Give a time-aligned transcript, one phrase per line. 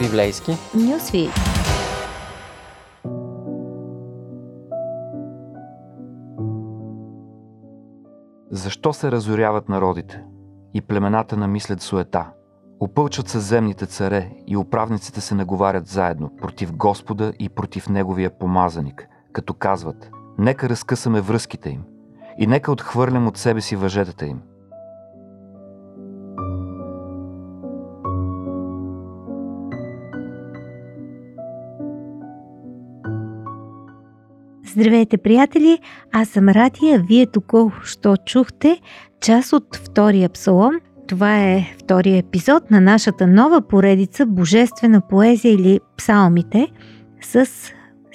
[0.00, 1.28] Библейски Нюсви.
[8.50, 10.24] Защо се разоряват народите
[10.74, 12.30] и племената намислят суета?
[12.80, 19.08] Опълчат се земните царе и управниците се наговарят заедно против Господа и против Неговия помазаник,
[19.32, 21.82] като казват «Нека разкъсаме връзките им
[22.38, 24.40] и нека отхвърлям от себе си въжетата им».
[34.72, 35.78] Здравейте, приятели!
[36.12, 37.04] Аз съм Радия.
[37.08, 38.80] Вие току-що чухте
[39.20, 40.72] част от втория псалом.
[41.08, 46.68] Това е втория епизод на нашата нова поредица Божествена поезия или псалмите
[47.22, 47.46] с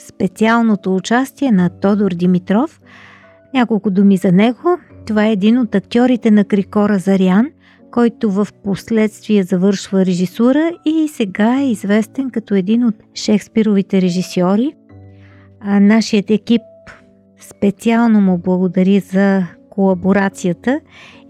[0.08, 2.82] специалното участие на Тодор Димитров.
[3.54, 4.78] Няколко думи за него.
[5.08, 7.48] Това е един от актьорите на Крикора Зарян,
[7.92, 14.74] който в последствие завършва режисура и сега е известен като един от Шекспировите режисьори–
[15.60, 16.62] а, нашият екип
[17.40, 20.80] специално му благодари за колаборацията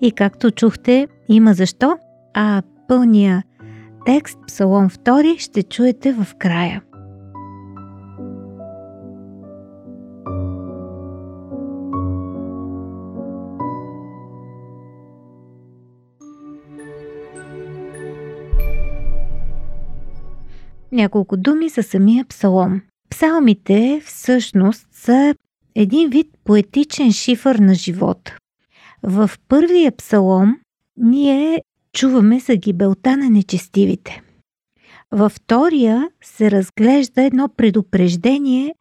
[0.02, 1.98] и както чухте, има защо,
[2.34, 3.44] а пълния
[4.06, 6.82] текст, Псалом 2, ще чуете в края.
[20.92, 22.82] Няколко думи за самия псалом.
[23.09, 25.36] Псалмите всъщност са
[25.75, 28.38] един вид поетичен шифър на живота.
[29.03, 30.59] В първия псалом
[30.98, 31.61] ние
[31.94, 34.22] чуваме за гибелта на нечестивите.
[35.11, 38.76] Във втория се разглежда едно предупреждение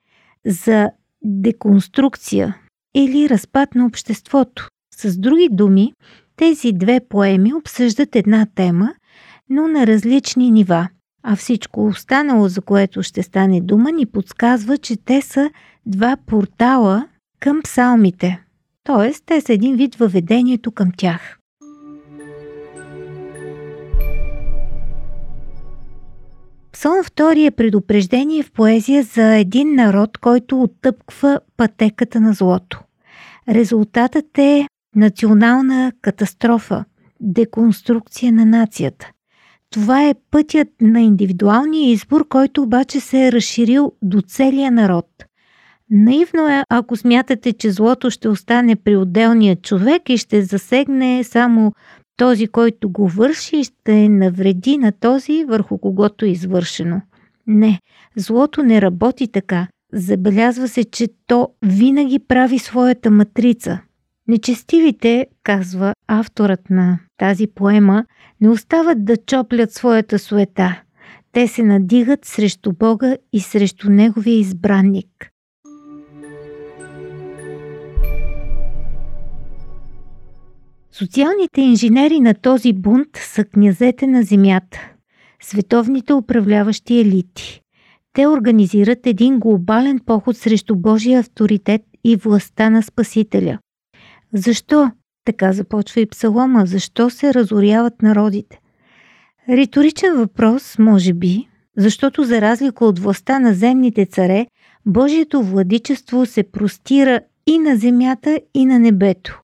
[0.47, 0.91] за
[1.23, 2.57] деконструкция
[2.95, 4.69] или разпад на обществото.
[4.95, 5.93] С други думи,
[6.37, 8.95] тези две поеми обсъждат една тема,
[9.49, 10.89] но на различни нива–
[11.27, 15.51] а всичко останало, за което ще стане дума, ни подсказва, че те са
[15.87, 17.09] два портала
[17.41, 18.41] към псалмите.
[18.85, 21.39] Тоест, те са един вид въведението към тях.
[26.73, 32.83] Псалм 2 е предупреждение в поезия за един народ, който оттъпква пътеката на злото.
[33.49, 36.85] Резултатът е национална катастрофа,
[37.21, 39.11] деконструкция на нацията.
[39.75, 45.07] Това е пътят на индивидуалния избор, който обаче се е разширил до целия народ.
[45.91, 51.73] Наивно е, ако смятате, че злото ще остане при отделния човек и ще засегне само
[52.17, 57.01] този, който го върши и ще навреди на този, върху когото е извършено.
[57.47, 57.81] Не,
[58.17, 59.67] злото не работи така.
[59.93, 63.81] Забелязва се, че то винаги прави своята матрица–
[64.29, 68.05] Нечестивите, казва авторът на тази поема,
[68.41, 70.83] не остават да чоплят своята суета.
[71.33, 75.31] Те се надигат срещу Бога и срещу Неговия избранник.
[80.93, 84.93] Социалните инженери на този бунт са князете на земята,
[85.43, 87.61] световните управляващи елити.
[88.13, 93.59] Те организират един глобален поход срещу Божия авторитет и властта на Спасителя.
[94.35, 94.91] Защо?
[95.25, 96.67] Така започва и псалома.
[96.67, 98.61] Защо се разоряват народите?
[99.49, 104.47] Риторичен въпрос, може би, защото за разлика от властта на земните царе,
[104.87, 109.41] Божието владичество се простира и на земята, и на небето.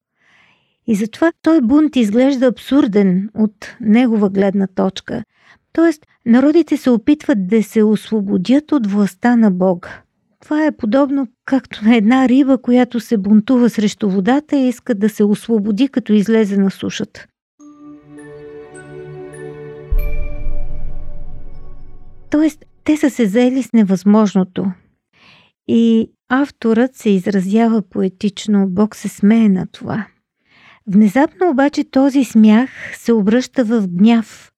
[0.87, 5.25] И затова той бунт изглежда абсурден от негова гледна точка.
[5.73, 10.03] Тоест, народите се опитват да се освободят от властта на Бога.
[10.41, 15.09] Това е подобно както на една риба, която се бунтува срещу водата и иска да
[15.09, 17.27] се освободи, като излезе на сушата.
[22.31, 24.73] Тоест, те са се заели с невъзможното.
[25.69, 30.07] И авторът се изразява поетично, Бог се смее на това.
[30.87, 34.53] Внезапно обаче този смях се обръща в гняв.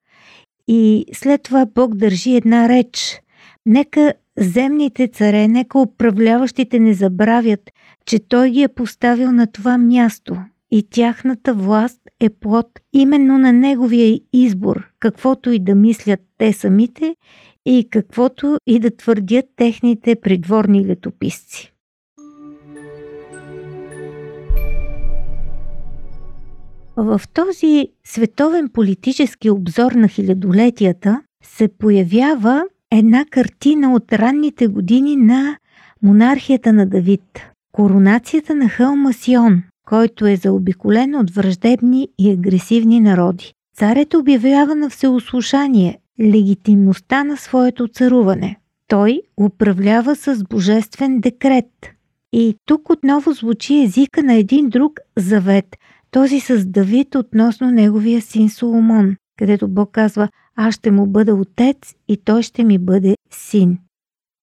[0.69, 3.21] И след това Бог държи една реч.
[3.67, 7.71] Нека земните царе, нека управляващите не забравят,
[8.07, 10.37] че той ги е поставил на това място
[10.71, 17.17] и тяхната власт е плод именно на неговия избор, каквото и да мислят те самите
[17.67, 21.73] и каквото и да твърдят техните придворни летописци.
[26.97, 35.57] В този световен политически обзор на хилядолетията се появява една картина от ранните години на
[36.03, 37.23] монархията на Давид.
[37.73, 43.53] Коронацията на хълма Сион, който е заобиколен от враждебни и агресивни народи.
[43.77, 48.57] Царят обявява на всеослушание легитимността на своето царуване.
[48.89, 51.91] Той управлява с божествен декрет.
[52.33, 55.77] И тук отново звучи езика на един друг завет,
[56.11, 61.95] този с Давид относно неговия син Соломон, където Бог казва «Аз ще му бъда отец
[62.09, 63.79] и той ще ми бъде син».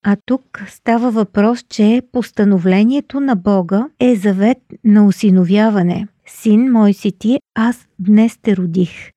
[0.06, 6.08] А тук става въпрос, че постановлението на Бога е завет на осиновяване.
[6.26, 9.12] Син мой си ти, аз днес те родих.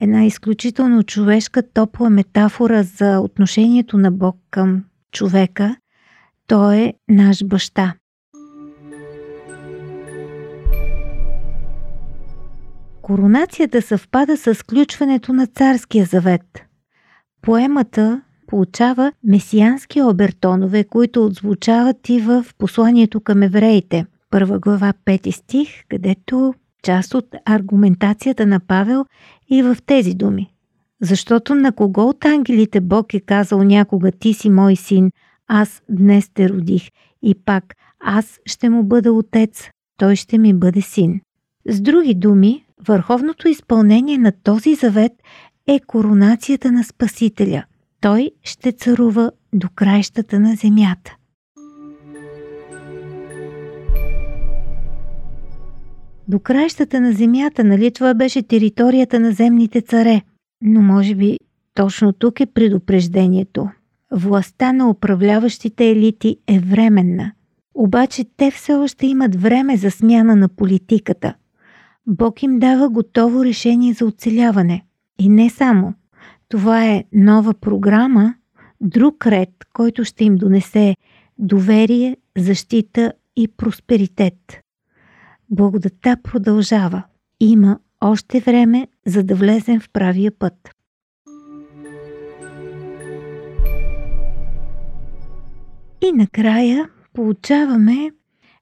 [0.00, 5.76] Една изключително човешка топла метафора за отношението на Бог към човека.
[6.46, 7.94] Той е наш баща.
[13.04, 16.64] Коронацията съвпада с включването на Царския завет.
[17.42, 24.06] Поемата получава месиански обертонове, които отзвучават и в посланието към евреите.
[24.30, 29.06] Първа глава, 5 стих, където част от аргументацията на Павел
[29.48, 30.52] и в тези думи.
[31.00, 35.10] Защото на кого от ангелите Бог е казал някога ти си мой син,
[35.48, 36.88] аз днес те родих
[37.22, 41.20] и пак аз ще му бъда отец, той ще ми бъде син.
[41.68, 45.12] С други думи, върховното изпълнение на този завет
[45.66, 47.64] е коронацията на Спасителя–
[48.04, 51.16] той ще царува до краищата на земята.
[56.28, 60.22] До краищата на земята, нали това беше територията на земните царе?
[60.62, 61.38] Но може би
[61.74, 63.68] точно тук е предупреждението.
[64.12, 67.32] Властта на управляващите елити е временна.
[67.74, 71.34] Обаче те все още имат време за смяна на политиката.
[72.06, 74.84] Бог им дава готово решение за оцеляване.
[75.18, 75.94] И не само–
[76.48, 78.34] това е нова програма,
[78.80, 80.96] друг ред, който ще им донесе
[81.38, 84.60] доверие, защита и просперитет.
[85.50, 87.02] Благодата продължава.
[87.40, 90.70] Има още време, за да влезем в правия път.
[96.02, 98.10] И накрая получаваме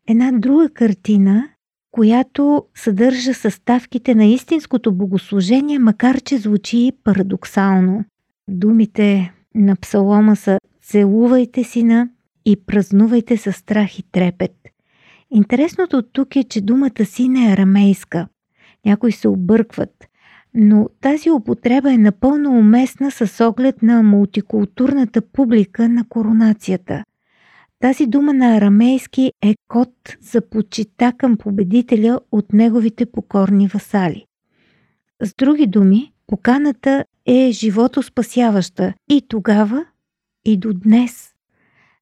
[0.07, 1.49] една друга картина,
[1.93, 8.05] която съдържа съставките на истинското богослужение, макар че звучи парадоксално.
[8.49, 12.09] Думите на псалома са «Целувайте сина
[12.45, 14.55] и празнувайте със страх и трепет».
[15.31, 18.29] Интересното тук е, че думата син е арамейска.
[18.87, 20.05] Някои се объркват,
[20.55, 27.05] но тази употреба е напълно уместна с оглед на мултикултурната публика на коронацията.
[27.83, 34.27] Тази дума на арамейски е код за почита към победителя от неговите покорни васали.
[35.23, 39.87] С други думи, поканата е живото спасяваща и тогава,
[40.45, 41.33] и до днес.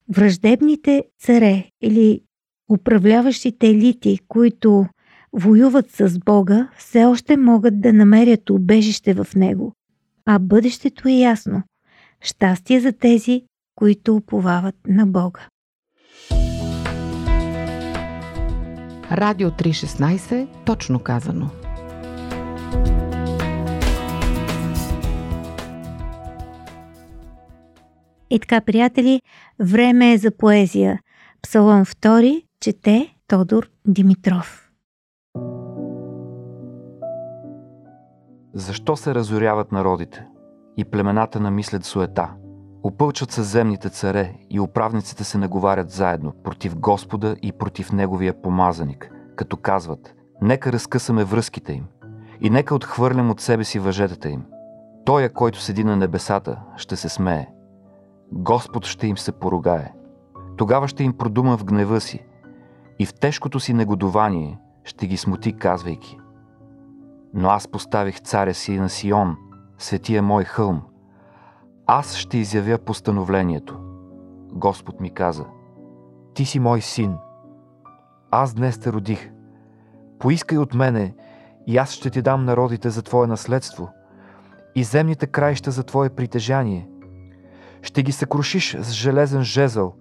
[0.09, 2.23] Враждебните царе или
[2.71, 4.87] управляващите елити, които
[5.33, 9.73] воюват с Бога, все още могат да намерят убежище в Него.
[10.27, 11.63] А бъдещето е ясно.
[12.21, 13.43] Щастие за тези,
[13.75, 15.41] които уповават на Бога.
[19.13, 21.51] Радио 316, точно казано.
[28.31, 29.23] И така, приятели,
[29.61, 31.01] време е за поезия.
[31.43, 34.71] Псалом 2 чете Тодор Димитров.
[38.55, 40.27] Защо се разоряват народите
[40.77, 42.31] и племената намислят суета?
[42.83, 49.11] Опълчат се земните царе и управниците се наговарят заедно против Господа и против Неговия помазаник,
[49.37, 51.85] като казват «Нека разкъсаме връзките им
[52.41, 54.45] и нека отхвърлям от себе си въжетата им.
[55.05, 57.47] Той, който седи на небесата, ще се смее.
[58.33, 59.93] Господ ще им се поругае.
[60.57, 62.25] Тогава ще им продума в гнева си
[62.99, 66.19] и в тежкото си негодование ще ги смути, казвайки
[67.35, 69.37] Но аз поставих царя си на Сион,
[69.79, 70.83] светия мой хълм,
[71.93, 73.79] аз ще изявя постановлението.
[74.53, 75.45] Господ ми каза,
[76.35, 77.17] Ти си мой син.
[78.31, 79.31] Аз днес те родих.
[80.19, 81.15] Поискай от мене
[81.67, 83.89] и аз ще ти дам народите за твое наследство
[84.75, 86.89] и земните краища за твое притежание.
[87.83, 89.95] Ще ги съкрушиш с железен жезъл,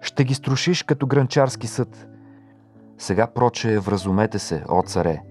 [0.00, 2.06] ще ги струшиш като гранчарски съд.
[2.98, 5.22] Сега проче вразумете се, о царе,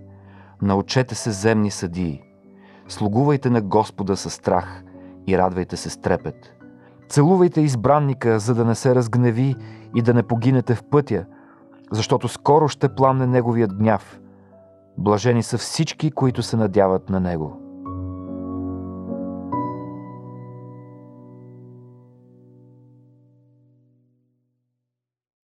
[0.61, 2.21] научете се земни съдии,
[2.87, 4.83] слугувайте на Господа със страх–
[5.27, 6.53] и радвайте се с трепет.
[7.09, 9.55] Целувайте избранника, за да не се разгневи
[9.95, 11.25] и да не погинете в пътя,
[11.91, 14.19] защото скоро ще пламне неговият гняв.
[14.97, 17.66] Блажени са всички, които се надяват на него.